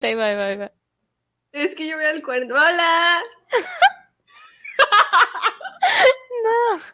[0.00, 0.72] Ahí va, ahí va, ahí va.
[1.52, 2.54] Es que yo voy al cuarto.
[2.54, 3.20] ¡Hola!
[6.44, 6.80] No.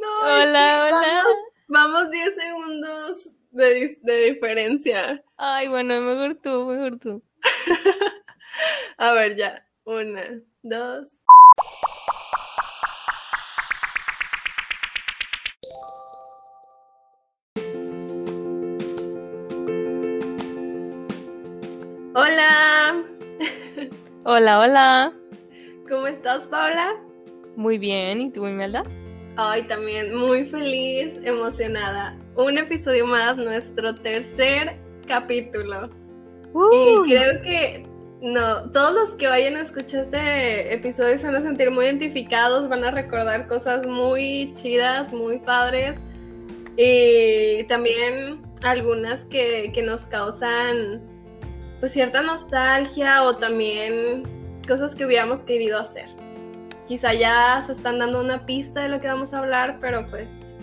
[0.00, 1.22] No, es Hola, que hola.
[1.22, 5.22] Vamos, vamos 10 segundos de, de diferencia.
[5.36, 7.22] Ay, bueno, mejor tú, mejor tú.
[8.96, 9.64] A ver, ya.
[9.84, 10.24] Una,
[10.62, 11.20] dos.
[24.34, 25.12] Hola, hola.
[25.86, 26.94] ¿cómo estás, Paula?
[27.54, 28.82] Muy bien, ¿y tú, Imelda?
[29.36, 32.16] Ay, también muy feliz, emocionada.
[32.34, 35.90] Un episodio más, nuestro tercer capítulo.
[36.54, 37.86] Uh, Y creo que
[38.22, 42.70] no, todos los que vayan a escuchar este episodio se van a sentir muy identificados,
[42.70, 46.00] van a recordar cosas muy chidas, muy padres.
[46.78, 51.11] Y también algunas que, que nos causan
[51.82, 54.22] pues cierta nostalgia o también
[54.68, 56.06] cosas que hubiéramos querido hacer.
[56.86, 60.54] Quizá ya se están dando una pista de lo que vamos a hablar, pero pues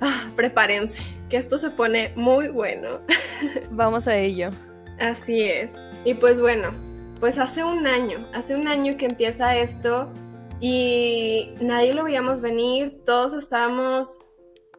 [0.00, 3.02] ah, prepárense, que esto se pone muy bueno.
[3.70, 4.50] Vamos a ello.
[4.98, 5.80] Así es.
[6.04, 6.74] Y pues bueno,
[7.20, 10.12] pues hace un año, hace un año que empieza esto
[10.58, 14.18] y nadie lo veíamos venir, todos estábamos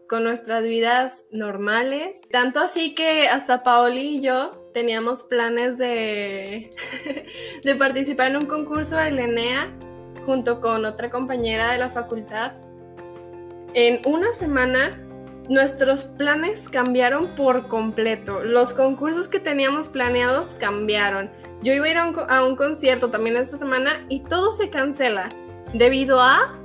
[0.10, 6.74] con nuestras vidas normales, tanto así que hasta Paoli y yo teníamos planes de,
[7.64, 9.70] de participar en un concurso de Lenea
[10.26, 12.54] junto con otra compañera de la facultad.
[13.74, 15.00] En una semana
[15.50, 18.44] nuestros planes cambiaron por completo.
[18.44, 21.30] Los concursos que teníamos planeados cambiaron.
[21.62, 24.70] Yo iba a ir a un, a un concierto también esta semana y todo se
[24.70, 25.30] cancela
[25.74, 26.58] debido a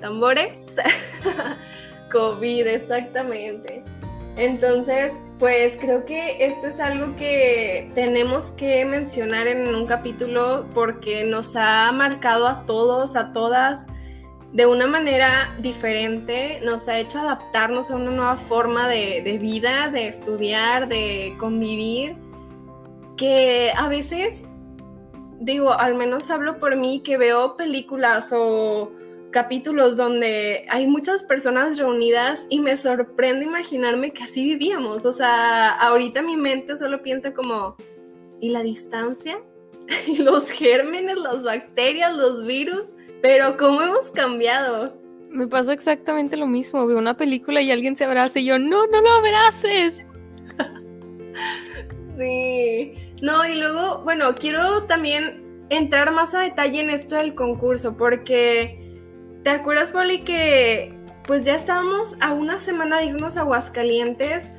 [0.00, 0.76] tambores.
[2.12, 3.82] COVID, exactamente.
[4.36, 11.24] Entonces, pues creo que esto es algo que tenemos que mencionar en un capítulo porque
[11.24, 13.86] nos ha marcado a todos, a todas,
[14.52, 20.08] de una manera diferente, nos ha hecho adaptarnos a una nueva forma de, vida, de
[20.08, 22.16] estudiar, de convivir,
[23.16, 24.46] que a veces,
[25.40, 28.92] digo, al menos hablo por mí, que veo películas o
[29.34, 35.04] capítulos donde hay muchas personas reunidas y me sorprende imaginarme que así vivíamos.
[35.04, 37.74] O sea, ahorita mi mente solo piensa como,
[38.40, 39.40] ¿y la distancia?
[40.06, 42.94] ¿Y los gérmenes, las bacterias, los virus?
[43.22, 44.96] Pero ¿cómo hemos cambiado?
[45.30, 46.86] Me pasa exactamente lo mismo.
[46.86, 50.06] Veo una película y alguien se abraza y yo, no, no lo abraces.
[52.16, 52.94] Sí.
[53.22, 58.83] No, y luego, bueno, quiero también entrar más a detalle en esto del concurso, porque
[59.44, 60.94] ¿te acuerdas, Poli, que
[61.26, 64.50] pues ya estábamos a una semana de irnos a Aguascalientes,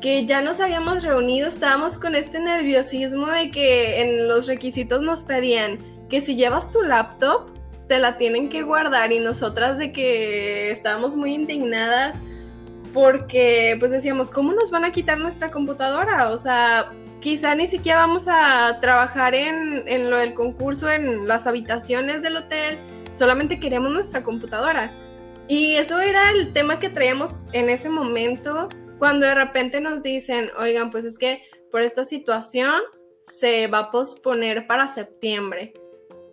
[0.00, 5.24] que ya nos habíamos reunido, estábamos con este nerviosismo de que en los requisitos nos
[5.24, 5.78] pedían
[6.08, 7.50] que si llevas tu laptop,
[7.88, 9.12] te la tienen que guardar.
[9.12, 12.16] Y nosotras de que estábamos muy indignadas
[12.92, 16.30] porque pues decíamos, ¿cómo nos van a quitar nuestra computadora?
[16.30, 16.90] O sea,
[17.20, 22.36] quizá ni siquiera vamos a trabajar en, en lo del concurso, en las habitaciones del
[22.36, 22.78] hotel,
[23.18, 24.92] solamente queremos nuestra computadora.
[25.48, 28.68] Y eso era el tema que traíamos en ese momento,
[28.98, 32.80] cuando de repente nos dicen, oigan, pues es que por esta situación
[33.24, 35.72] se va a posponer para septiembre.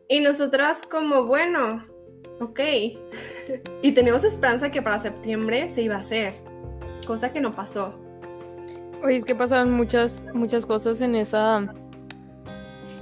[0.09, 1.85] Y nosotras como, bueno,
[2.39, 2.59] ok.
[3.81, 6.35] y teníamos esperanza que para septiembre se iba a hacer,
[7.07, 7.99] cosa que no pasó.
[9.03, 11.73] Oye, es que pasaron muchas, muchas cosas en esa.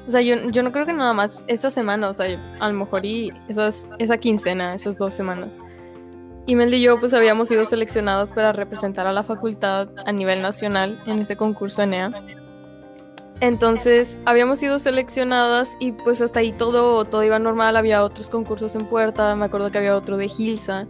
[0.08, 2.74] O sea, yo, yo no creo que nada más esta semana, o sea, a lo
[2.74, 5.62] mejor y esas, esa quincena, esas dos semanas.
[6.46, 11.02] Imelda y yo, pues habíamos sido seleccionadas para representar a la facultad a nivel nacional
[11.06, 12.12] en ese concurso ENEA.
[13.40, 17.78] Entonces, habíamos sido seleccionadas y pues hasta ahí todo, todo iba normal.
[17.78, 20.86] Había otros concursos en puerta, me acuerdo que había otro de Gilsa.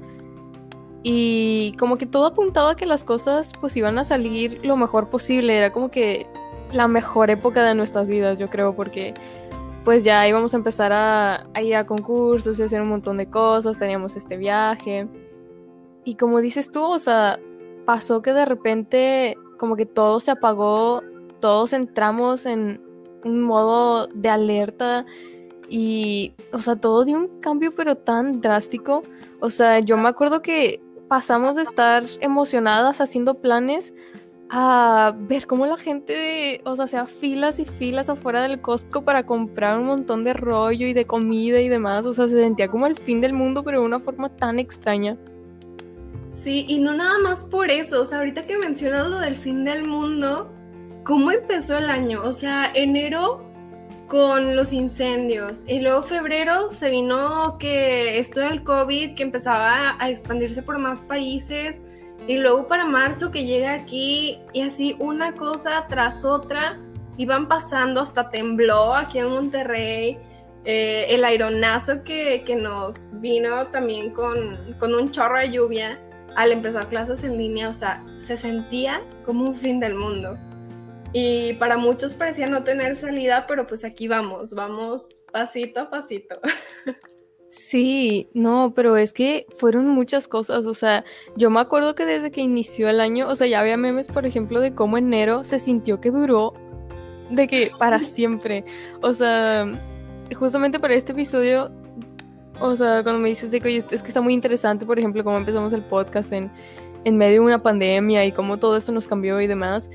[1.04, 5.10] Y como que todo apuntaba a que las cosas pues iban a salir lo mejor
[5.10, 5.58] posible.
[5.58, 6.28] Era como que
[6.74, 9.14] la mejor época de nuestras vidas, yo creo, porque
[9.84, 13.30] pues ya íbamos a empezar a, a ir a concursos y hacer un montón de
[13.30, 15.08] cosas, teníamos este viaje.
[16.06, 17.40] Y como dices tú, o sea,
[17.86, 21.02] pasó que de repente como que todo se apagó,
[21.40, 22.82] todos entramos en
[23.24, 25.06] un modo de alerta
[25.70, 29.04] y, o sea, todo dio un cambio pero tan drástico.
[29.40, 33.94] O sea, yo me acuerdo que pasamos de estar emocionadas haciendo planes
[34.56, 39.26] a ver cómo la gente, o sea, hacía filas y filas afuera del Costco para
[39.26, 42.06] comprar un montón de rollo y de comida y demás.
[42.06, 45.18] O sea, se sentía como el fin del mundo, pero de una forma tan extraña.
[46.30, 49.64] Sí, y no nada más por eso, o sea, ahorita que mencionas lo del fin
[49.64, 50.52] del mundo,
[51.04, 52.22] ¿cómo empezó el año?
[52.24, 53.44] O sea, enero
[54.08, 60.10] con los incendios y luego febrero se vino que esto del COVID que empezaba a
[60.12, 61.82] expandirse por más países
[62.28, 66.80] y luego para marzo que llega aquí y así una cosa tras otra
[67.18, 70.20] iban pasando, hasta tembló aquí en Monterrey.
[70.66, 76.00] Eh, el aeronazo que, que, nos vino también con, con un chorro de lluvia
[76.38, 80.38] al empezar clases en línea, o sea, se sentía como un fin del mundo.
[81.12, 86.40] Y para muchos parecía no tener salida, pero pues aquí vamos, vamos pasito a pasito.
[87.56, 91.06] Sí, no, pero es que fueron muchas cosas, o sea,
[91.36, 94.26] yo me acuerdo que desde que inició el año, o sea, ya había memes, por
[94.26, 96.56] ejemplo, de cómo enero se sintió que duró
[97.30, 98.66] de que para siempre.
[99.04, 99.72] O sea,
[100.36, 101.72] justamente para este episodio,
[102.60, 105.24] o sea, cuando me dices de que, oye, es que está muy interesante, por ejemplo,
[105.24, 106.52] cómo empezamos el podcast en,
[107.04, 109.92] en medio de una pandemia y cómo todo esto nos cambió y demás,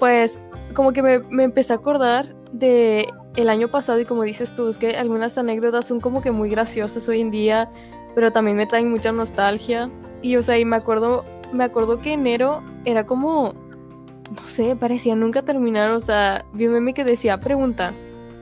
[0.00, 0.40] pues
[0.74, 3.06] como que me, me empecé a acordar de
[3.36, 6.48] el año pasado y como dices tú, es que algunas anécdotas son como que muy
[6.48, 7.70] graciosas hoy en día,
[8.14, 9.90] pero también me traen mucha nostalgia.
[10.22, 13.54] Y o sea, y me acuerdo, me acuerdo que enero era como,
[14.34, 17.92] no sé, parecía nunca terminar, o sea, vi un meme que decía, pregunta,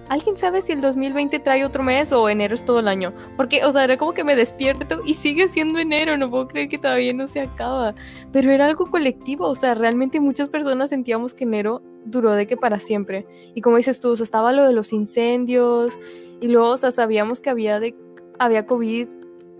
[0.08, 3.12] ¿alguien sabe si el 2020 trae otro mes o enero es todo el año?
[3.37, 6.69] Porque, o sea, era como que me despierto y sigue siendo enero, no puedo creer
[6.69, 7.94] que todavía no se acaba.
[8.32, 12.56] Pero era algo colectivo, o sea, realmente muchas personas sentíamos que enero duró de que
[12.56, 13.27] para siempre.
[13.55, 15.99] Y como dices tú, o sea, estaba lo de los incendios
[16.41, 17.95] y luego, o sea, sabíamos que había, de,
[18.39, 19.09] había COVID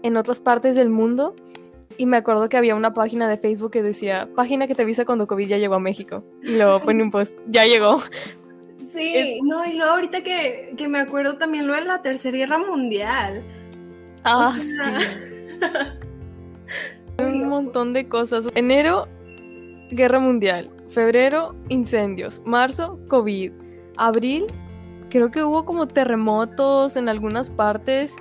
[0.03, 1.35] en otras partes del mundo.
[1.97, 5.05] Y me acuerdo que había una página de Facebook que decía, página que te avisa
[5.05, 6.25] cuando COVID ya llegó a México.
[6.43, 7.99] Y luego pone un post, ya llegó.
[8.85, 12.59] Sí, no, y luego ahorita que, que, me acuerdo también lo de la Tercera Guerra
[12.59, 13.43] Mundial.
[14.23, 14.77] Ah, sí.
[17.23, 18.49] un montón de cosas.
[18.55, 19.09] Enero,
[19.91, 20.71] Guerra Mundial.
[20.95, 22.41] Febrero, incendios.
[22.45, 23.53] Marzo, COVID.
[23.97, 24.47] Abril,
[25.11, 28.17] creo que hubo como terremotos en algunas partes.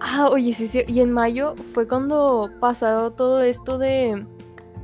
[0.00, 0.82] Ah, oye, sí, sí.
[0.86, 4.26] Y en mayo fue cuando pasó todo esto de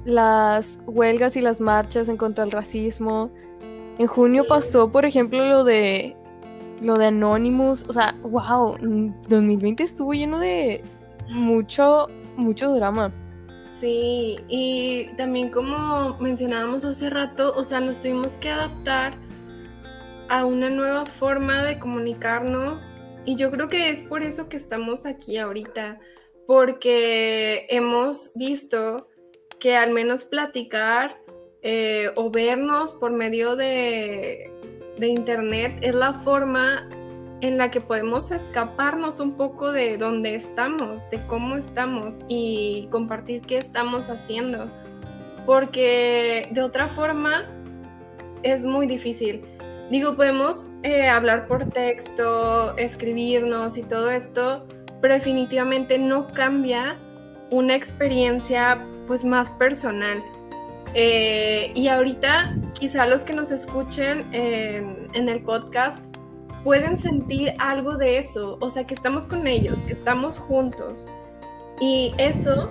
[0.05, 3.31] las huelgas y las marchas en contra del racismo.
[3.99, 6.17] En junio pasó, por ejemplo, lo de
[6.83, 8.77] lo de Anonymous, o sea, wow,
[9.29, 10.83] 2020 estuvo lleno de
[11.31, 13.13] mucho mucho drama.
[13.85, 19.19] Sí, y también como mencionábamos hace rato, o sea, nos tuvimos que adaptar
[20.31, 22.95] a una nueva forma de comunicarnos
[23.27, 26.01] y yo creo que es por eso que estamos aquí ahorita,
[26.47, 29.07] porque hemos visto
[29.61, 31.21] que al menos platicar
[31.61, 34.51] eh, o vernos por medio de,
[34.97, 36.89] de internet es la forma
[37.41, 43.43] en la que podemos escaparnos un poco de donde estamos, de cómo estamos y compartir
[43.43, 44.71] qué estamos haciendo.
[45.47, 47.45] Porque de otra forma
[48.43, 49.45] es muy difícil.
[49.91, 54.67] Digo, podemos eh, hablar por texto, escribirnos y todo esto,
[55.03, 56.99] pero definitivamente no cambia
[57.51, 60.23] una experiencia pues más personal.
[60.95, 66.13] Eh, y ahorita quizá los que nos escuchen en el podcast
[66.64, 71.06] pueden sentir algo de eso, o sea, que estamos con ellos, que estamos juntos.
[71.78, 72.70] Y eso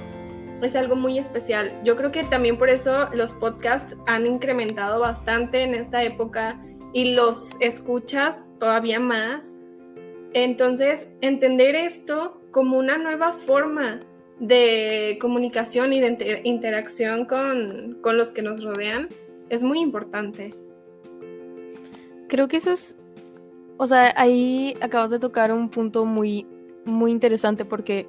[0.63, 1.71] es algo muy especial.
[1.83, 6.59] Yo creo que también por eso los podcasts han incrementado bastante en esta época
[6.91, 9.53] y los escuchas todavía más.
[10.33, 14.01] Entonces, entender esto como una nueva forma
[14.39, 19.09] de comunicación y de interacción con, con los que nos rodean
[19.49, 20.55] es muy importante.
[22.27, 22.97] Creo que eso es
[23.77, 26.45] o sea, ahí acabas de tocar un punto muy,
[26.85, 28.07] muy interesante porque,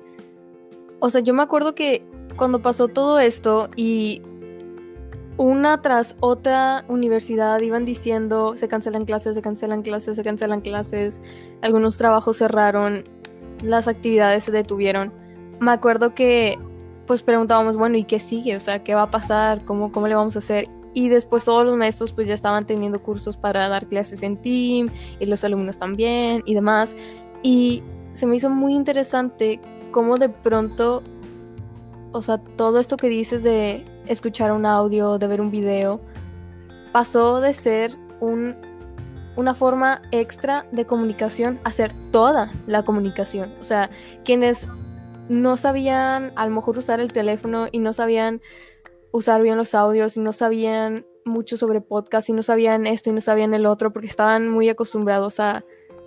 [1.00, 2.06] o sea, yo me acuerdo que
[2.36, 4.22] cuando pasó todo esto y
[5.36, 11.22] una tras otra universidad iban diciendo se cancelan clases, se cancelan clases, se cancelan clases,
[11.62, 13.04] algunos trabajos cerraron,
[13.62, 15.12] las actividades se detuvieron.
[15.60, 16.58] Me acuerdo que
[17.06, 18.56] pues preguntábamos, bueno, ¿y qué sigue?
[18.56, 19.64] O sea, ¿qué va a pasar?
[19.64, 20.68] ¿Cómo, cómo le vamos a hacer?
[20.94, 24.90] Y después todos los maestros pues ya estaban teniendo cursos para dar clases en team
[25.18, 26.96] y los alumnos también y demás.
[27.42, 27.82] Y
[28.14, 29.60] se me hizo muy interesante
[29.90, 31.02] cómo de pronto,
[32.12, 36.00] o sea, todo esto que dices de escuchar un audio, de ver un video,
[36.92, 38.56] pasó de ser un,
[39.36, 43.52] una forma extra de comunicación a ser toda la comunicación.
[43.60, 43.90] O sea,
[44.24, 44.68] quienes
[45.28, 48.40] no sabían a lo mejor usar el teléfono y no sabían
[49.14, 53.12] usar bien los audios y no sabían mucho sobre podcast y no sabían esto y
[53.12, 55.64] no sabían el otro porque estaban muy acostumbrados a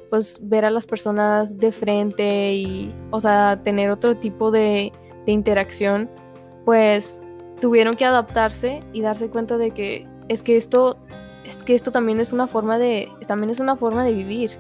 [0.09, 4.91] pues ver a las personas de frente y o sea tener otro tipo de,
[5.25, 6.09] de interacción
[6.65, 7.17] pues
[7.61, 10.97] tuvieron que adaptarse y darse cuenta de que es que esto
[11.45, 14.51] es que esto también es una forma de, también es una forma de vivir.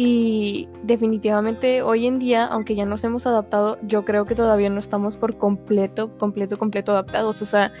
[0.00, 4.78] Y definitivamente hoy en día, aunque ya nos hemos adaptado, yo creo que todavía no
[4.78, 7.42] estamos por completo, completo, completo adaptados.
[7.42, 7.72] O sea,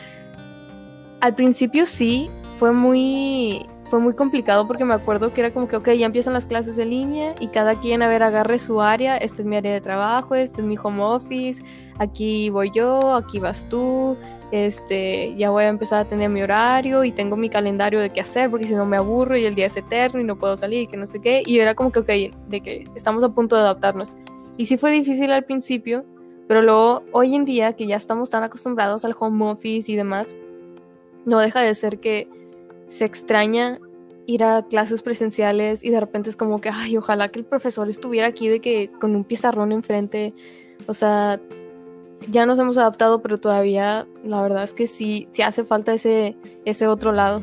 [1.20, 5.76] al principio sí, fue muy, fue muy complicado porque me acuerdo que era como que,
[5.76, 9.16] ok, ya empiezan las clases en línea y cada quien, a ver, agarre su área,
[9.16, 11.62] este es mi área de trabajo, este es mi home office,
[11.98, 14.16] aquí voy yo, aquí vas tú,
[14.52, 18.20] este, ya voy a empezar a tener mi horario y tengo mi calendario de qué
[18.20, 20.82] hacer porque si no me aburro y el día es eterno y no puedo salir
[20.82, 21.42] y que no sé qué.
[21.46, 24.16] Y era como que, ok, de que estamos a punto de adaptarnos.
[24.56, 26.04] Y sí fue difícil al principio,
[26.46, 30.34] pero luego hoy en día que ya estamos tan acostumbrados al home office y demás,
[31.24, 32.28] no deja de ser que
[32.88, 33.78] se extraña
[34.26, 37.88] ir a clases presenciales y de repente es como que, ay, ojalá que el profesor
[37.88, 40.34] estuviera aquí de que con un pizarrón enfrente.
[40.86, 41.40] O sea,
[42.28, 46.36] ya nos hemos adaptado, pero todavía la verdad es que sí, sí hace falta ese,
[46.64, 47.42] ese otro lado.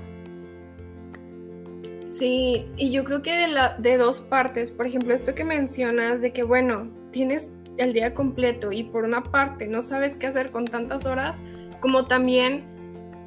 [2.06, 6.22] Sí, y yo creo que de, la, de dos partes, por ejemplo, esto que mencionas
[6.22, 10.52] de que, bueno, tienes el día completo y por una parte no sabes qué hacer
[10.52, 11.42] con tantas horas,
[11.82, 12.64] como también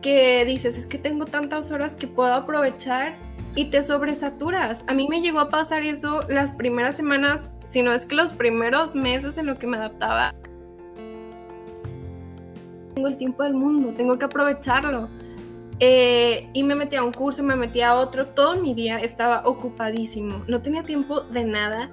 [0.02, 3.16] que dices, es que tengo tantas horas que puedo aprovechar
[3.54, 4.84] y te sobresaturas.
[4.86, 8.32] A mí me llegó a pasar eso las primeras semanas, si no es que los
[8.32, 10.34] primeros meses en lo que me adaptaba
[12.98, 15.08] tengo el tiempo del mundo, tengo que aprovecharlo.
[15.78, 19.42] Eh, y me metí a un curso, me metí a otro, todo mi día estaba
[19.44, 21.90] ocupadísimo, no tenía tiempo de nada.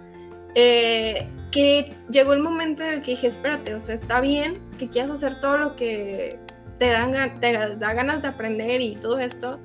[0.56, 4.90] Eh, que llegó el momento en el que dije, espérate, o sea, está bien que
[4.90, 6.40] quieras hacer todo lo que
[6.78, 9.60] te, dan, te da ganas de aprender y todo esto,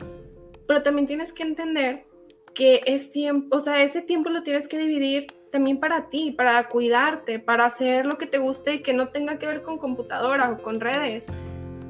[0.66, 2.06] pero también tienes que entender
[2.54, 6.68] que es tiempo, o sea, ese tiempo lo tienes que dividir también para ti, para
[6.68, 10.50] cuidarte, para hacer lo que te guste y que no tenga que ver con computadora
[10.50, 11.26] o con redes.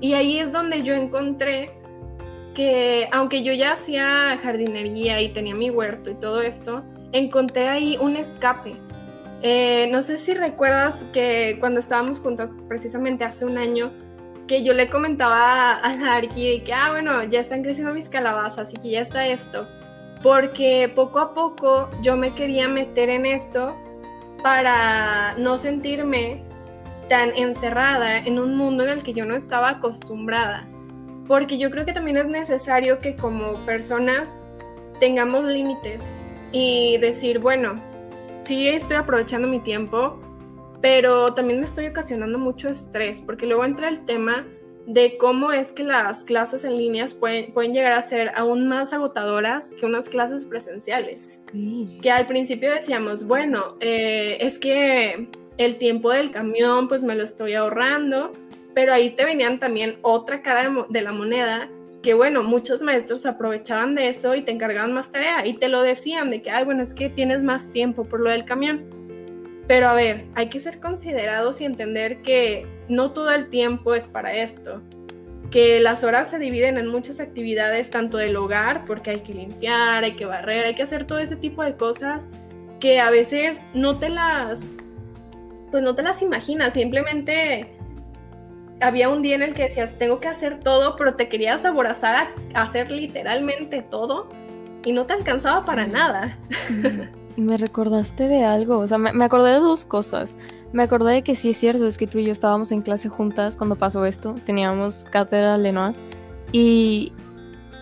[0.01, 1.73] Y ahí es donde yo encontré
[2.55, 7.99] que, aunque yo ya hacía jardinería y tenía mi huerto y todo esto, encontré ahí
[8.01, 8.77] un escape.
[9.43, 13.93] Eh, no sé si recuerdas que cuando estábamos juntas, precisamente hace un año,
[14.51, 18.75] que yo le comentaba a la Arqui que, ah, bueno, ya están creciendo mis calabazas
[18.75, 19.69] y que ya está esto
[20.25, 23.77] porque poco a poco yo me quería meter en esto
[24.43, 26.43] para no sentirme
[27.09, 30.67] tan encerrada en un mundo en el que yo no estaba acostumbrada.
[31.29, 34.37] Porque yo creo que también es necesario que como personas
[34.99, 36.03] tengamos límites
[36.51, 37.81] y decir, bueno,
[38.43, 40.19] sí estoy aprovechando mi tiempo,
[40.81, 44.47] pero también me estoy ocasionando mucho estrés, porque luego entra el tema
[44.87, 48.93] de cómo es que las clases en líneas pueden, pueden llegar a ser aún más
[48.93, 51.43] agotadoras que unas clases presenciales.
[52.03, 57.23] Que al principio decíamos, bueno, eh, es que el tiempo del camión pues me lo
[57.23, 58.33] estoy ahorrando,
[58.75, 61.69] pero ahí te venían también otra cara de, de la moneda
[62.03, 65.83] que bueno, muchos maestros aprovechaban de eso y te encargaban más tarea y te lo
[65.83, 69.00] decían de que, ay, bueno, es que tienes más tiempo por lo del camión.
[69.71, 74.09] Pero a ver, hay que ser considerados y entender que no todo el tiempo es
[74.09, 74.83] para esto,
[75.53, 80.03] que las horas se dividen en muchas actividades, tanto del hogar, porque hay que limpiar,
[80.03, 82.27] hay que barrer, hay que hacer todo ese tipo de cosas
[82.81, 84.63] que a veces no te las,
[85.71, 87.73] pues no te las imaginas, simplemente
[88.81, 92.31] había un día en el que decías, tengo que hacer todo, pero te querías aborazar
[92.55, 94.31] a hacer literalmente todo
[94.85, 96.37] y no te alcanzaba para nada.
[97.37, 100.37] Me recordaste de algo, o sea, me, acordé de dos cosas.
[100.73, 103.09] Me acordé de que sí es cierto, es que tú y yo estábamos en clase
[103.09, 105.97] juntas cuando pasó esto, teníamos cátedra Lenoir
[106.53, 107.13] y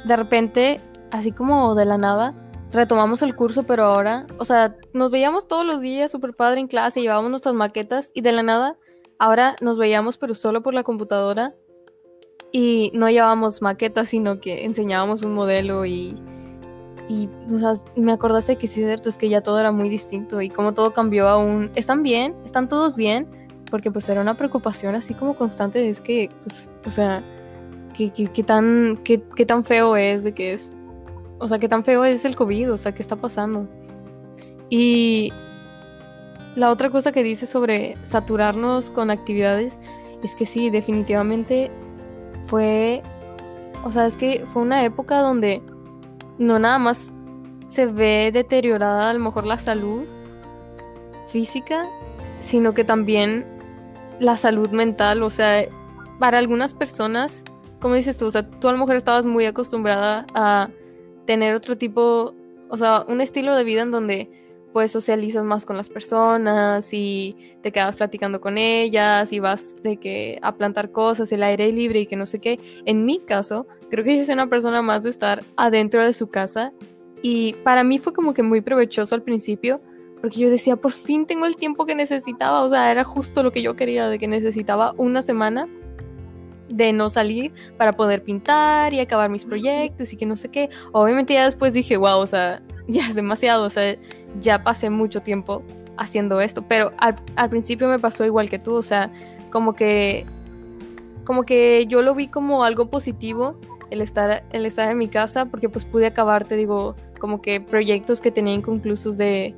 [0.05, 2.35] de repente, así como de la nada,
[2.73, 6.69] retomamos el curso, pero ahora, o sea, nos veíamos todos los días súper padre en
[6.69, 8.77] clase, llevábamos nuestras maquetas y de la nada,
[9.19, 11.55] ahora nos veíamos pero solo por la computadora
[12.53, 16.17] y no llevábamos maquetas, sino que enseñábamos un modelo y
[17.09, 17.29] y
[17.97, 20.93] me acordaste que sí, cierto, es que ya todo era muy distinto y como todo
[20.93, 21.71] cambió aún.
[21.75, 22.35] ¿Están bien?
[22.45, 23.27] ¿Están todos bien?
[23.71, 27.23] Porque pues era una preocupación así como constante, es que, pues, o sea,
[27.95, 28.11] ¿qué,
[28.45, 30.75] tan, qué, qué tan feo es de que es,
[31.39, 33.67] o sea, qué tan feo es el COVID, o sea, qué está pasando.
[34.69, 35.33] Y
[36.57, 39.81] la otra cosa que dice sobre saturarnos con actividades
[40.23, 41.71] es que sí, definitivamente
[42.43, 43.03] fue,
[43.85, 45.63] o sea, es que fue una época donde
[46.39, 47.15] no nada más
[47.69, 50.05] se ve deteriorada a lo mejor la salud
[51.27, 51.83] física,
[52.41, 53.47] sino que también
[54.21, 55.65] la salud mental, o sea,
[56.19, 57.45] para algunas personas,
[57.81, 60.71] como dices tú, o sea, tú a lo mejor estabas muy acostumbrada a
[61.27, 62.35] tener otro tipo,
[62.69, 64.31] o sea, un estilo de vida en donde
[64.73, 69.97] pues socializas más con las personas y te quedas platicando con ellas y vas de
[69.97, 72.61] que a plantar cosas, el aire libre y que no sé qué.
[72.85, 76.29] En mi caso, creo que yo soy una persona más de estar adentro de su
[76.29, 76.73] casa
[77.23, 79.81] y para mí fue como que muy provechoso al principio
[80.21, 83.53] porque yo decía, por fin tengo el tiempo que necesitaba, o sea, era justo lo
[83.53, 85.69] que yo quería, de que necesitaba una semana
[86.69, 90.69] de no salir para poder pintar y acabar mis proyectos y que no sé qué.
[90.93, 93.97] Obviamente ya después dije, wow, o sea, ya es demasiado, o sea,
[94.41, 95.63] ya pasé mucho tiempo
[95.97, 99.11] haciendo esto, pero al, al, principio me pasó igual que tú, o sea,
[99.51, 100.27] como que
[101.25, 103.59] como que yo lo vi como algo positivo
[103.91, 107.61] el estar el estar en mi casa porque pues pude acabar, te digo, como que
[107.61, 109.55] proyectos que tenía inconclusos de,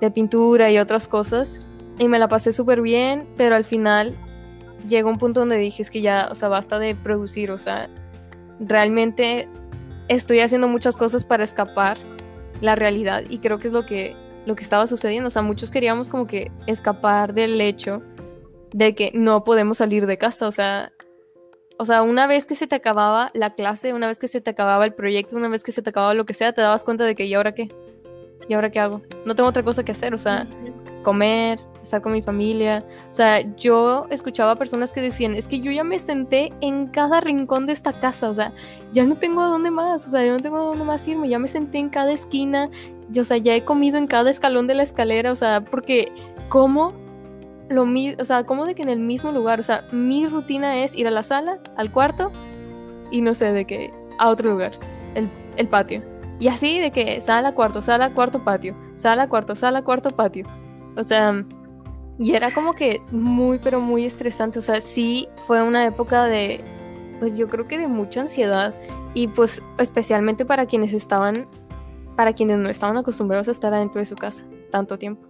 [0.00, 1.60] de pintura y otras cosas
[1.98, 4.16] y me la pasé súper bien, pero al final
[4.86, 7.88] llegó un punto donde dije es que ya, o sea, basta de producir, o sea,
[8.60, 9.48] realmente
[10.08, 11.96] estoy haciendo muchas cosas para escapar
[12.60, 14.14] la realidad y creo que es lo que
[14.46, 18.00] lo que estaba sucediendo, o sea, muchos queríamos como que escapar del hecho
[18.72, 20.92] de que no podemos salir de casa, o sea,
[21.78, 24.50] o sea, una vez que se te acababa la clase, una vez que se te
[24.50, 27.04] acababa el proyecto, una vez que se te acababa lo que sea, te dabas cuenta
[27.04, 27.68] de que ¿y ahora qué?
[28.48, 29.02] ¿Y ahora qué hago?
[29.24, 30.46] No tengo otra cosa que hacer, o sea,
[31.02, 32.84] comer, estar con mi familia.
[33.08, 37.20] O sea, yo escuchaba personas que decían, es que yo ya me senté en cada
[37.20, 38.52] rincón de esta casa, o sea,
[38.92, 41.28] ya no tengo a dónde más, o sea, ya no tengo a dónde más irme,
[41.28, 42.70] ya me senté en cada esquina,
[43.10, 46.12] yo, o sea, ya he comido en cada escalón de la escalera, o sea, porque
[46.48, 46.92] como
[47.68, 50.82] lo mismo, o sea, como de que en el mismo lugar, o sea, mi rutina
[50.84, 52.32] es ir a la sala, al cuarto
[53.10, 54.72] y no sé, de qué, a otro lugar,
[55.14, 56.02] el, el patio.
[56.38, 60.46] Y así de que sala, cuarto, sala, cuarto, patio, sala, cuarto, sala, cuarto, patio.
[60.96, 61.44] O sea,
[62.18, 64.58] y era como que muy, pero muy estresante.
[64.58, 66.60] O sea, sí fue una época de,
[67.20, 68.74] pues yo creo que de mucha ansiedad.
[69.14, 71.48] Y pues especialmente para quienes estaban,
[72.16, 75.25] para quienes no estaban acostumbrados a estar adentro de su casa tanto tiempo.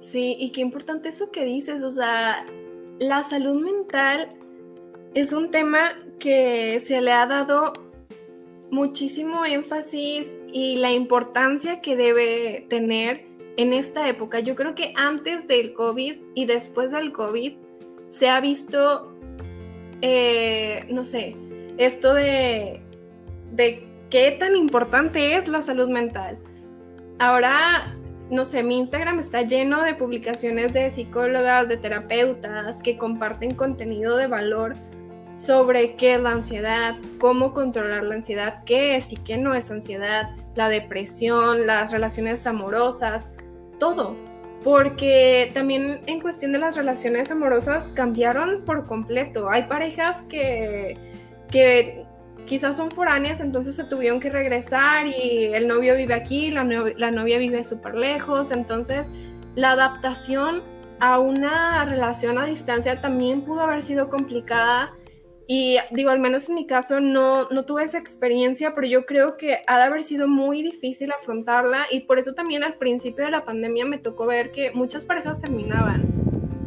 [0.00, 1.84] Sí, y qué importante eso que dices.
[1.84, 2.44] O sea,
[2.98, 4.32] la salud mental
[5.14, 7.72] es un tema que se le ha dado
[8.70, 14.40] muchísimo énfasis y la importancia que debe tener en esta época.
[14.40, 17.52] Yo creo que antes del COVID y después del COVID
[18.08, 19.12] se ha visto,
[20.00, 21.36] eh, no sé,
[21.76, 22.80] esto de,
[23.52, 26.38] de qué tan importante es la salud mental.
[27.18, 27.96] Ahora,
[28.30, 34.16] no sé, mi Instagram está lleno de publicaciones de psicólogas, de terapeutas que comparten contenido
[34.16, 34.76] de valor
[35.36, 39.70] sobre qué es la ansiedad, cómo controlar la ansiedad, qué es y qué no es
[39.70, 43.30] ansiedad, la depresión, las relaciones amorosas,
[43.78, 44.16] todo.
[44.62, 49.48] Porque también en cuestión de las relaciones amorosas cambiaron por completo.
[49.50, 50.98] Hay parejas que,
[51.50, 52.04] que
[52.50, 57.10] quizás son foráneas, entonces se tuvieron que regresar y el novio vive aquí, la, la
[57.12, 58.50] novia vive súper lejos.
[58.50, 59.06] Entonces
[59.54, 60.64] la adaptación
[60.98, 64.92] a una relación a distancia también pudo haber sido complicada
[65.46, 69.36] y digo, al menos en mi caso no, no tuve esa experiencia, pero yo creo
[69.36, 73.30] que ha de haber sido muy difícil afrontarla y por eso también al principio de
[73.30, 76.02] la pandemia me tocó ver que muchas parejas terminaban.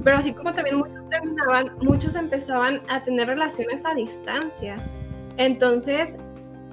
[0.01, 4.77] Pero así como también muchos terminaban, muchos empezaban a tener relaciones a distancia.
[5.37, 6.17] Entonces,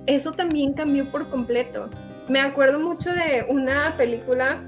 [0.07, 1.89] eso también cambió por completo.
[2.29, 4.63] Me acuerdo mucho de una película,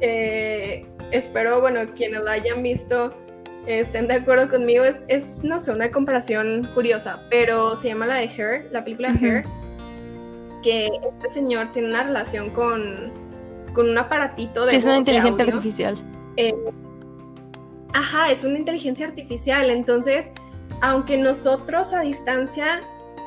[0.00, 3.12] eh, espero, bueno, quienes la hayan visto,
[3.66, 4.84] estén de acuerdo conmigo.
[4.84, 9.12] Es, es, no sé, una comparación curiosa, pero se llama la de Her, la película
[9.12, 9.44] de Her,
[10.62, 12.80] que este señor tiene una relación con,
[13.74, 14.76] con un aparatito de...
[14.76, 15.98] es una inteligencia artificial.
[16.36, 16.54] Eh,
[17.92, 19.70] ajá, es una inteligencia artificial.
[19.70, 20.32] Entonces,
[20.80, 22.80] aunque nosotros a distancia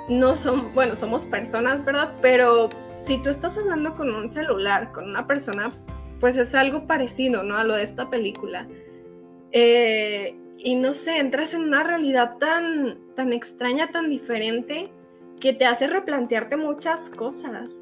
[0.09, 2.13] no somos, bueno, somos personas, ¿verdad?
[2.21, 5.71] Pero si tú estás hablando con un celular, con una persona,
[6.19, 7.57] pues es algo parecido, ¿no?
[7.57, 8.67] A lo de esta película.
[9.51, 14.89] Eh, y no sé, entras en una realidad tan, tan extraña, tan diferente,
[15.39, 17.79] que te hace replantearte muchas cosas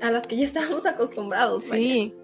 [0.00, 1.64] a las que ya estábamos acostumbrados.
[1.64, 2.14] Sí,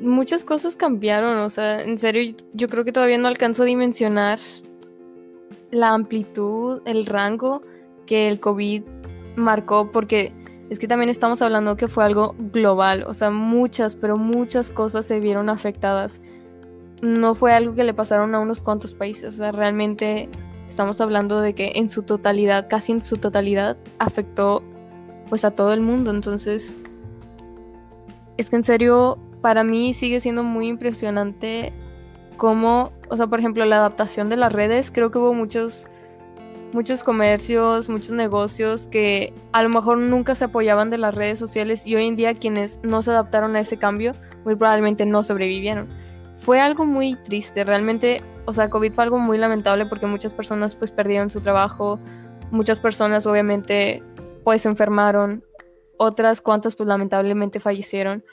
[0.00, 4.38] muchas cosas cambiaron, o sea, en serio, yo creo que todavía no alcanzo a dimensionar
[5.70, 7.62] la amplitud, el rango
[8.06, 8.82] que el COVID
[9.36, 10.32] marcó, porque
[10.70, 15.06] es que también estamos hablando que fue algo global, o sea, muchas, pero muchas cosas
[15.06, 16.20] se vieron afectadas.
[17.02, 20.28] No fue algo que le pasaron a unos cuantos países, o sea, realmente
[20.68, 24.62] estamos hablando de que en su totalidad, casi en su totalidad, afectó
[25.28, 26.76] pues a todo el mundo, entonces
[28.36, 31.72] es que en serio para mí sigue siendo muy impresionante
[32.36, 35.86] cómo, o sea, por ejemplo, la adaptación de las redes, creo que hubo muchos
[36.74, 41.86] muchos comercios, muchos negocios que a lo mejor nunca se apoyaban de las redes sociales
[41.86, 44.12] y hoy en día quienes no se adaptaron a ese cambio
[44.44, 45.88] muy probablemente no sobrevivieron.
[46.34, 50.74] Fue algo muy triste, realmente, o sea, COVID fue algo muy lamentable porque muchas personas
[50.74, 52.00] pues perdieron su trabajo,
[52.50, 54.02] muchas personas obviamente
[54.42, 55.44] pues se enfermaron,
[55.96, 58.24] otras cuantas pues lamentablemente fallecieron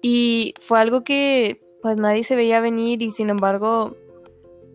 [0.00, 3.94] y fue algo que pues nadie se veía venir y sin embargo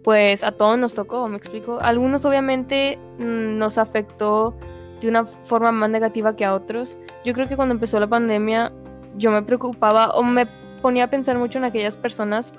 [0.09, 1.77] pues a todos nos tocó, me explico.
[1.79, 4.55] Algunos obviamente mm, nos afectó
[4.99, 6.97] de una forma más negativa que a otros.
[7.23, 8.71] Yo creo que cuando empezó la pandemia
[9.17, 10.47] yo me preocupaba o me
[10.81, 12.53] ponía a pensar mucho en aquellas personas,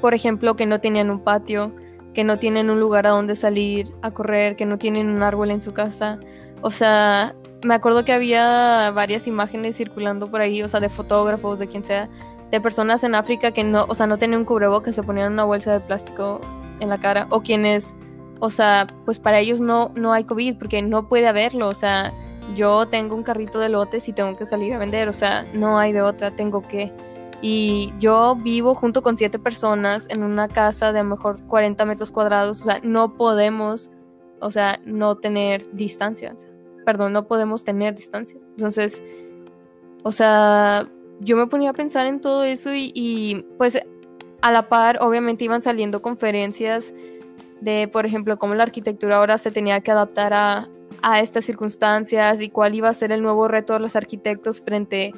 [0.00, 1.72] por ejemplo, que no tenían un patio,
[2.12, 5.50] que no tienen un lugar a donde salir a correr, que no tienen un árbol
[5.50, 6.20] en su casa.
[6.60, 11.58] O sea, me acuerdo que había varias imágenes circulando por ahí, o sea, de fotógrafos,
[11.58, 12.08] de quien sea,
[12.54, 15.42] de personas en África que no, o sea, no tenían un cubrebocas, se ponían una
[15.42, 16.40] bolsa de plástico
[16.78, 17.96] en la cara, o quienes,
[18.38, 22.12] o sea, pues para ellos no, no hay COVID porque no puede haberlo, o sea,
[22.54, 25.78] yo tengo un carrito de lotes y tengo que salir a vender, o sea, no
[25.78, 26.92] hay de otra, tengo que.
[27.42, 31.84] Y yo vivo junto con siete personas en una casa de a lo mejor 40
[31.84, 33.90] metros cuadrados, o sea, no podemos,
[34.40, 36.36] o sea, no tener distancia,
[36.86, 38.38] perdón, no podemos tener distancia.
[38.50, 39.02] Entonces,
[40.04, 40.86] o sea,
[41.20, 43.78] yo me ponía a pensar en todo eso y, pues
[44.42, 46.92] a la par, obviamente iban saliendo conferencias
[47.60, 50.68] de, por ejemplo, cómo la arquitectura ahora se tenía que adaptar a,
[51.02, 55.12] a estas circunstancias y cuál iba a ser el nuevo reto de los arquitectos frente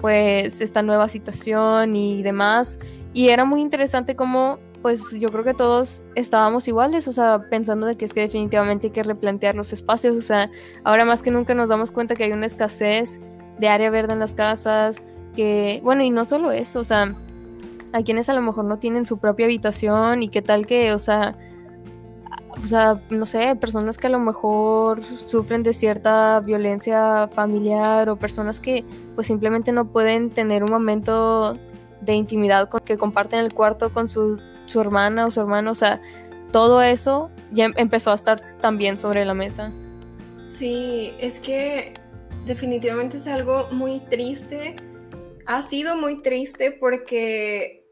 [0.00, 2.78] pues esta nueva situación y demás.
[3.12, 7.86] Y era muy interesante como pues yo creo que todos estábamos iguales, o sea, pensando
[7.86, 10.50] de que es que definitivamente hay que replantear los espacios, o sea,
[10.84, 13.20] ahora más que nunca nos damos cuenta que hay una escasez
[13.58, 15.02] de área verde en las casas,
[15.82, 17.14] bueno, y no solo eso, o sea,
[17.92, 20.98] hay quienes a lo mejor no tienen su propia habitación y qué tal que, o
[20.98, 21.36] sea,
[22.50, 28.16] o sea, no sé, personas que a lo mejor sufren de cierta violencia familiar o
[28.16, 31.56] personas que pues simplemente no pueden tener un momento
[32.00, 35.74] de intimidad con que comparten el cuarto con su, su hermana o su hermano, o
[35.74, 36.00] sea,
[36.50, 39.72] todo eso ya em, empezó a estar también sobre la mesa.
[40.44, 41.94] Sí, es que
[42.46, 44.76] definitivamente es algo muy triste.
[45.48, 47.82] Ha sido muy triste porque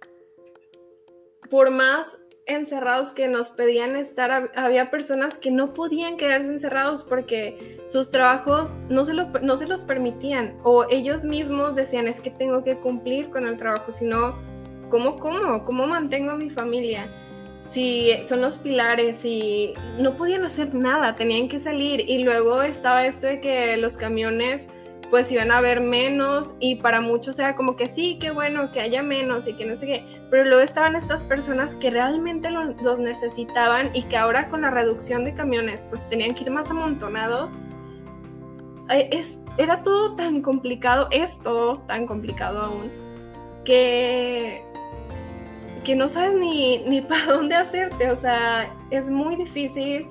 [1.48, 7.80] por más encerrados que nos pedían estar, había personas que no podían quedarse encerrados porque
[7.88, 10.58] sus trabajos no se, no se los permitían.
[10.64, 14.36] O ellos mismos decían es que tengo que cumplir con el trabajo, sino
[14.90, 17.10] ¿cómo, cómo, cómo mantengo a mi familia?
[17.70, 22.00] Si son los pilares y no podían hacer nada, tenían que salir.
[22.06, 24.68] Y luego estaba esto de que los camiones
[25.10, 28.80] pues iban a haber menos y para muchos era como que sí, qué bueno que
[28.80, 32.98] haya menos y que no sé qué, pero luego estaban estas personas que realmente los
[32.98, 37.56] necesitaban y que ahora con la reducción de camiones pues tenían que ir más amontonados.
[38.88, 42.90] Es, era todo tan complicado, es todo tan complicado aún,
[43.64, 44.62] que,
[45.84, 50.08] que no sabes ni, ni para dónde hacerte, o sea, es muy difícil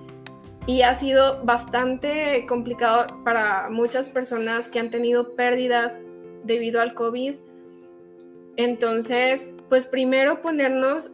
[0.67, 6.01] y ha sido bastante complicado para muchas personas que han tenido pérdidas
[6.43, 7.35] debido al COVID.
[8.57, 11.11] Entonces, pues primero ponernos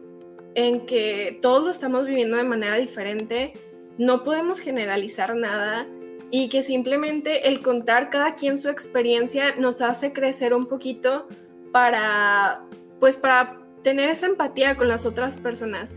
[0.54, 3.52] en que todos lo estamos viviendo de manera diferente,
[3.98, 5.86] no podemos generalizar nada
[6.30, 11.28] y que simplemente el contar cada quien su experiencia nos hace crecer un poquito
[11.72, 12.62] para,
[13.00, 15.94] pues para tener esa empatía con las otras personas.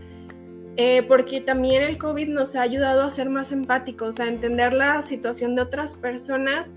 [0.76, 5.00] Eh, porque también el COVID nos ha ayudado a ser más empáticos, a entender la
[5.00, 6.74] situación de otras personas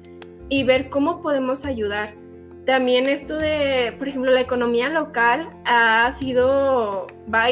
[0.48, 2.14] y ver cómo podemos ayudar.
[2.66, 7.48] También esto de, por ejemplo, la economía local ha sido, va,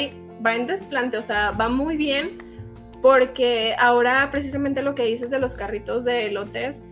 [0.45, 2.37] va en desplante, o sea, va muy bien
[3.01, 6.83] porque ahora precisamente lo que dices de los carritos de lotes,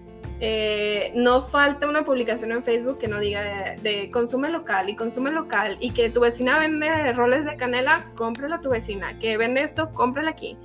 [0.41, 5.31] eh, no falta una publicación en Facebook que no diga de, consume local y consume
[5.31, 9.61] local y que tu vecina vende roles de canela, cómprala a tu vecina, que vende
[9.61, 10.57] esto, cómprala aquí,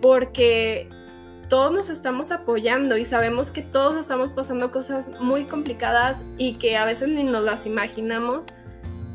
[0.00, 0.88] porque
[1.50, 6.78] todos nos estamos apoyando y sabemos que todos estamos pasando cosas muy complicadas y que
[6.78, 8.46] a veces ni nos las imaginamos.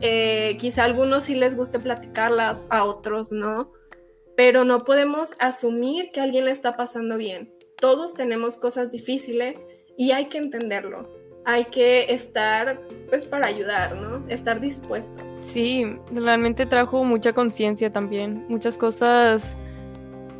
[0.01, 3.71] Eh, quizá a algunos sí les guste platicarlas, a otros no,
[4.35, 7.51] pero no podemos asumir que alguien le está pasando bien.
[7.77, 9.65] Todos tenemos cosas difíciles
[9.97, 11.09] y hay que entenderlo.
[11.45, 14.27] Hay que estar, pues, para ayudar, ¿no?
[14.29, 15.31] Estar dispuestos.
[15.31, 18.45] Sí, realmente trajo mucha conciencia también.
[18.49, 19.55] Muchas cosas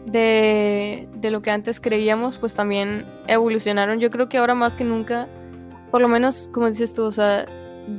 [0.06, 4.00] de, de lo que antes creíamos, pues también evolucionaron.
[4.00, 5.28] Yo creo que ahora más que nunca,
[5.92, 7.46] por lo menos, como dices tú, o sea,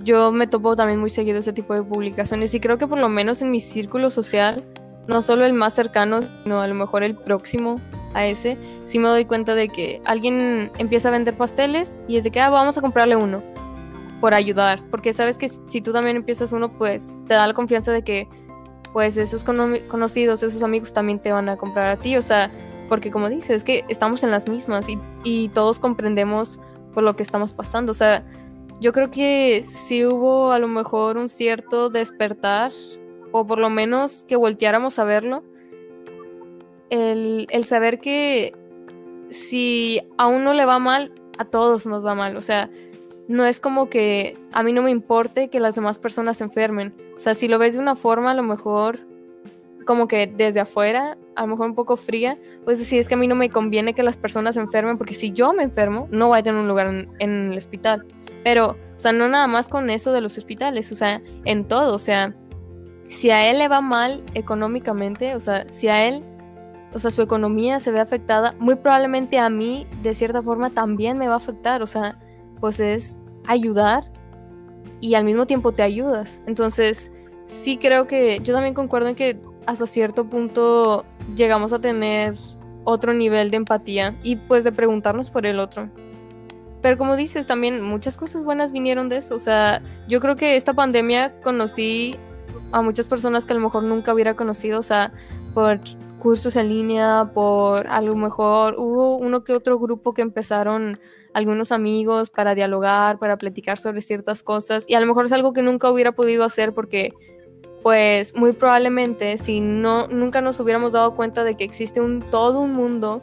[0.03, 3.09] yo me topo también muy seguido ese tipo de publicaciones y creo que por lo
[3.09, 4.65] menos en mi círculo social,
[5.07, 7.81] no solo el más cercano, sino a lo mejor el próximo
[8.17, 12.25] a ese, sí me doy cuenta de que alguien empieza a vender pasteles y es
[12.25, 13.43] de que ah, vamos a comprarle uno
[14.21, 17.93] por ayudar, porque sabes que si tú también empiezas uno, pues te da la confianza
[17.93, 18.29] de que
[18.93, 22.51] pues esos conocidos, esos amigos también te van a comprar a ti, o sea,
[22.89, 26.59] porque como dices, es que estamos en las mismas y, y todos comprendemos
[26.95, 28.25] por lo que estamos pasando, o sea,
[28.81, 32.73] yo creo que sí hubo a lo mejor un cierto despertar,
[33.33, 35.45] o por lo menos que volteáramos a verlo,
[36.91, 38.55] el, el saber que
[39.31, 42.71] si a uno le va mal, a todos nos va mal, o sea,
[43.29, 46.95] no es como que a mí no me importe que las demás personas se enfermen.
[47.17, 49.01] O sea, si lo ves de una forma, a lo mejor
[49.85, 53.17] como que desde afuera, a lo mejor un poco fría, pues decir es que a
[53.17, 56.29] mí no me conviene que las personas se enfermen porque si yo me enfermo, no
[56.29, 58.05] voy a un lugar en, el hospital.
[58.45, 61.95] Pero, o sea, no nada más con eso de los hospitales, o sea, en todo,
[61.95, 62.35] o sea,
[63.09, 66.23] si a él le va mal económicamente, o sea, si a él,
[66.97, 71.19] o sea, su economía se ve afectada, muy probablemente a mí, de cierta forma, también
[71.19, 72.19] me va a afectar, o sea,
[72.59, 74.05] pues es ayudar
[75.03, 76.41] y al mismo tiempo te ayudas.
[76.47, 77.13] Entonces,
[77.45, 81.05] sí creo que yo también concuerdo en que hasta cierto punto
[81.35, 82.33] llegamos a tener
[82.85, 85.91] otro nivel de empatía y pues de preguntarnos por el otro.
[86.81, 89.35] Pero como dices, también muchas cosas buenas vinieron de eso.
[89.35, 92.17] O sea, yo creo que esta pandemia conocí
[92.73, 95.13] a muchas personas que a lo mejor nunca hubiera conocido, o sea,
[95.53, 95.79] por
[96.27, 100.99] cursos en línea, por a lo mejor hubo uno que otro grupo que empezaron
[101.33, 105.53] algunos amigos para dialogar, para platicar sobre ciertas cosas y a lo mejor es algo
[105.53, 107.13] que nunca hubiera podido hacer porque
[107.85, 112.59] pues muy probablemente si no nunca nos hubiéramos dado cuenta de que existe un todo
[112.59, 113.23] un mundo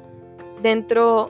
[0.61, 1.29] dentro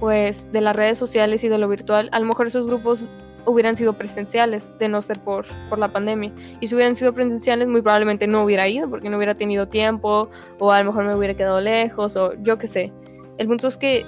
[0.00, 3.06] pues de las redes sociales y de lo virtual, a lo mejor esos grupos
[3.48, 6.32] hubieran sido presenciales de no ser por, por la pandemia.
[6.60, 10.28] Y si hubieran sido presenciales, muy probablemente no hubiera ido porque no hubiera tenido tiempo
[10.58, 12.92] o a lo mejor me hubiera quedado lejos o yo qué sé.
[13.38, 14.04] El punto es que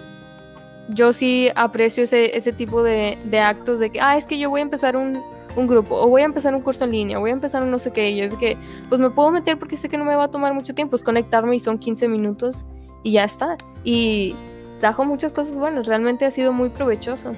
[0.89, 4.51] yo sí aprecio ese, ese tipo de, de, actos de que, ah, es que yo
[4.51, 5.21] voy a empezar un,
[5.57, 7.79] un, grupo, o voy a empezar un curso en línea, voy a empezar un no
[7.79, 8.57] sé qué, y es que,
[8.89, 11.05] pues me puedo meter porque sé que no me va a tomar mucho tiempo, es
[11.05, 12.67] conectarme y son 15 minutos
[13.03, 13.57] y ya está.
[13.85, 14.35] Y
[14.81, 17.35] trajo muchas cosas buenas, realmente ha sido muy provechoso.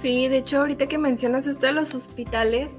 [0.00, 2.76] Sí, de hecho, ahorita que mencionas esto de los hospitales,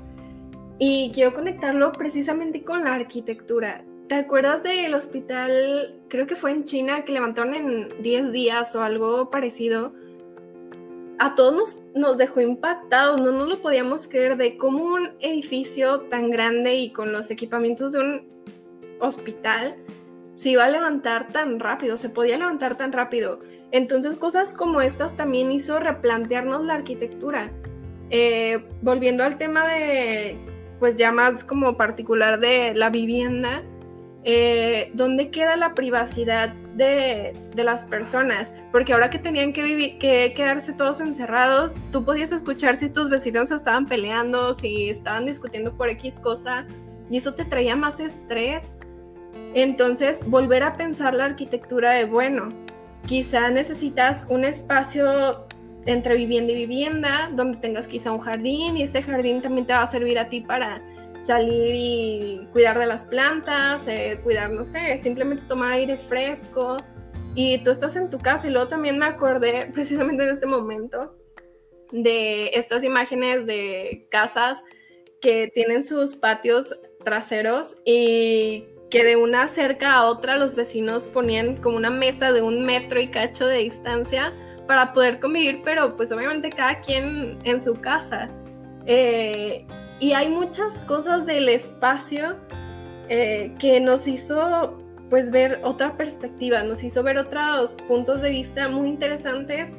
[0.80, 3.84] y quiero conectarlo precisamente con la arquitectura.
[4.08, 8.84] ¿Te acuerdas del hospital, creo que fue en China, que levantaron en 10 días o
[8.84, 9.92] algo parecido?
[11.18, 16.00] A todos nos, nos dejó impactados, no nos lo podíamos creer de cómo un edificio
[16.04, 18.30] tan grande y con los equipamientos de un
[19.02, 19.76] hospital
[20.36, 23.42] se iba a levantar tan rápido, se podía levantar tan rápido.
[23.72, 27.52] Entonces cosas como estas también hizo replantearnos la arquitectura.
[28.10, 30.36] Eh, volviendo al tema de,
[30.80, 33.62] pues ya más como particular de la vivienda,
[34.24, 38.54] eh, ¿dónde queda la privacidad de, las personas?
[38.72, 43.10] Porque ahora que tenían que, vivir, que quedarse todos encerrados, tú podías escuchar si tus
[43.10, 46.66] vecinos estaban peleando, si estaban discutiendo por X cosa,
[47.10, 48.74] y eso te traía más estrés.
[49.54, 52.50] Entonces, volver a pensar la arquitectura de, bueno,
[53.10, 55.48] quizá necesitas un espacio
[55.88, 59.82] entre vivienda y vivienda, donde tengas quizá un jardín, y ese jardín también te va
[59.82, 60.80] a servir a ti para
[61.20, 66.78] salir y cuidar de las plantas, eh, cuidar, no sé, simplemente tomar aire fresco.
[67.34, 71.18] Y tú estás en tu casa y luego también me acordé precisamente en este momento
[71.92, 74.64] de estas imágenes de casas
[75.20, 81.58] que tienen sus patios traseros y que de una cerca a otra los vecinos ponían
[81.58, 84.34] como una mesa de un metro y cacho de distancia
[84.68, 88.30] para poder convivir, pero pues obviamente cada quien en su casa.
[88.86, 89.66] Eh,
[90.00, 92.38] y hay muchas cosas del espacio
[93.10, 94.78] eh, que nos hizo
[95.10, 99.74] pues ver otra perspectiva, nos hizo ver otros puntos de vista muy interesantes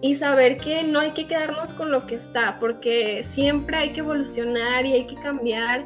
[0.00, 4.00] y saber que no hay que quedarnos con lo que está, porque siempre hay que
[4.00, 5.84] evolucionar y hay que cambiar.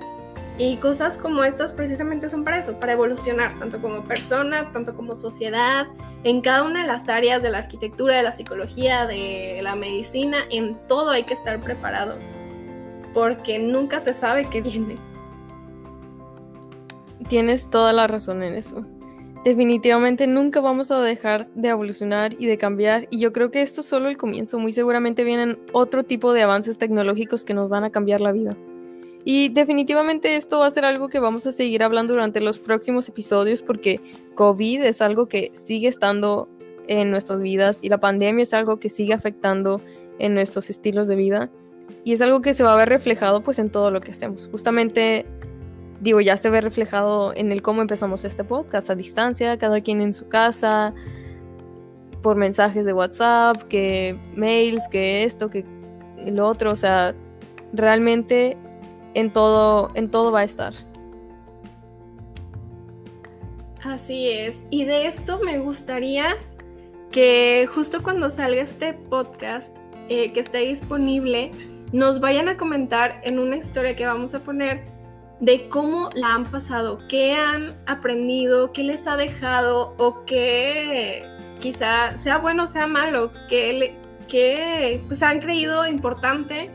[0.59, 5.15] Y cosas como estas precisamente son para eso, para evolucionar, tanto como persona, tanto como
[5.15, 5.87] sociedad,
[6.25, 10.39] en cada una de las áreas de la arquitectura, de la psicología, de la medicina,
[10.51, 12.15] en todo hay que estar preparado
[13.17, 14.99] porque nunca se sabe qué viene.
[17.29, 18.85] Tienes toda la razón en eso.
[19.43, 23.81] Definitivamente nunca vamos a dejar de evolucionar y de cambiar y yo creo que esto
[23.81, 24.59] es solo el comienzo.
[24.59, 28.55] Muy seguramente vienen otro tipo de avances tecnológicos que nos van a cambiar la vida.
[29.29, 33.09] Y definitivamente esto va a ser algo que vamos a seguir hablando durante los próximos
[33.09, 34.01] episodios porque
[34.37, 36.49] COVID es algo que sigue estando
[36.87, 39.81] en nuestras vidas y la pandemia es algo que sigue afectando
[40.21, 41.51] en nuestros estilos de vida
[42.05, 44.49] y es algo que se va a ver reflejado pues en todo lo que hacemos.
[44.49, 45.27] Justamente
[46.01, 50.03] digo, ya se ve reflejado en el cómo empezamos este podcast, a distancia, cada quien
[50.03, 50.95] en su casa,
[52.23, 55.65] por mensajes de WhatsApp, que mails, que esto, que
[56.31, 57.13] lo otro, o sea,
[57.73, 58.57] realmente
[59.17, 60.75] en todo, en todo va a estar.
[63.83, 64.63] Así es.
[64.71, 66.37] Y de esto me gustaría
[67.11, 69.75] que justo cuando salga este podcast,
[70.11, 71.51] eh, que esté disponible,
[71.93, 74.85] nos vayan a comentar en una historia que vamos a poner
[75.41, 81.25] de cómo la han pasado, qué han aprendido, qué les ha dejado o qué
[81.61, 83.97] quizá sea bueno o sea malo, qué,
[84.29, 86.71] qué pues, han creído importante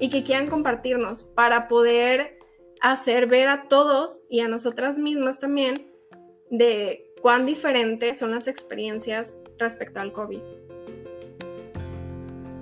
[0.00, 2.38] y que quieran compartirnos para poder
[2.80, 5.92] hacer ver a todos y a nosotras mismas también
[6.50, 10.40] de cuán diferentes son las experiencias respecto al COVID.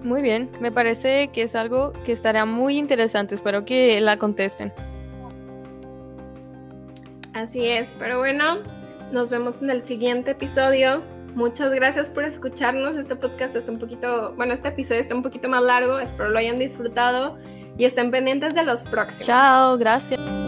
[0.03, 3.35] Muy bien, me parece que es algo que estará muy interesante.
[3.35, 4.73] Espero que la contesten.
[7.35, 8.59] Así es, pero bueno,
[9.13, 11.03] nos vemos en el siguiente episodio.
[11.35, 12.97] Muchas gracias por escucharnos.
[12.97, 15.99] Este podcast está un poquito, bueno, este episodio está un poquito más largo.
[15.99, 17.39] Espero lo hayan disfrutado
[17.77, 19.27] y estén pendientes de los próximos.
[19.27, 20.48] Chao, gracias.